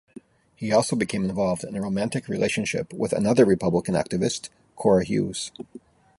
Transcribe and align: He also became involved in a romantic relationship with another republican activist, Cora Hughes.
He 0.55 0.71
also 0.71 0.95
became 0.95 1.23
involved 1.25 1.63
in 1.63 1.75
a 1.77 1.81
romantic 1.83 2.27
relationship 2.27 2.91
with 2.91 3.13
another 3.13 3.45
republican 3.45 3.93
activist, 3.93 4.49
Cora 4.75 5.03
Hughes. 5.05 5.51